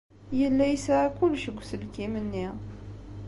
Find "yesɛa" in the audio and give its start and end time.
0.67-1.07